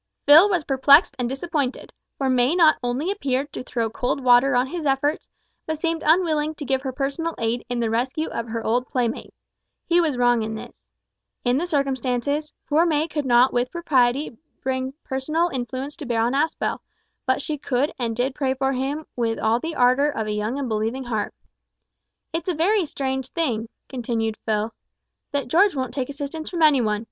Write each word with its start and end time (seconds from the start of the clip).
Phil 0.25 0.49
was 0.49 0.63
perplexed 0.63 1.15
and 1.19 1.29
disappointed, 1.29 1.93
for 2.17 2.27
May 2.27 2.55
not 2.55 2.77
only 2.81 3.11
appeared 3.11 3.53
to 3.53 3.63
throw 3.63 3.87
cold 3.87 4.23
water 4.23 4.55
on 4.55 4.65
his 4.65 4.83
efforts, 4.87 5.29
but 5.67 5.77
seemed 5.77 6.01
unwilling 6.03 6.55
to 6.55 6.65
give 6.65 6.81
her 6.81 6.91
personal 6.91 7.35
aid 7.37 7.63
in 7.69 7.79
the 7.79 7.89
rescue 7.91 8.27
of 8.29 8.47
her 8.47 8.63
old 8.65 8.87
playmate. 8.87 9.31
He 9.85 10.01
was 10.01 10.17
wrong 10.17 10.41
in 10.41 10.55
this. 10.55 10.81
In 11.45 11.59
the 11.59 11.67
circumstances, 11.67 12.51
poor 12.67 12.83
May 12.83 13.07
could 13.07 13.27
not 13.27 13.53
with 13.53 13.69
propriety 13.69 14.35
bring 14.63 14.95
personal 15.03 15.49
influence 15.53 15.95
to 15.97 16.07
bear 16.07 16.21
on 16.21 16.33
Aspel, 16.33 16.79
but 17.27 17.39
she 17.39 17.59
could 17.59 17.91
and 17.99 18.15
did 18.15 18.33
pray 18.33 18.55
for 18.55 18.71
him 18.73 19.05
with 19.15 19.37
all 19.37 19.59
the 19.59 19.75
ardour 19.75 20.09
of 20.09 20.25
a 20.25 20.31
young 20.33 20.57
and 20.57 20.67
believing 20.67 21.03
heart. 21.03 21.31
"It's 22.33 22.49
a 22.49 22.55
very 22.55 22.85
strange 22.87 23.27
thing," 23.33 23.69
continued 23.87 24.37
Phil, 24.47 24.73
"that 25.31 25.47
George 25.47 25.75
won't 25.75 25.93
take 25.93 26.09
assistance 26.09 26.49
from 26.49 26.63
any 26.63 26.81
one. 26.81 26.99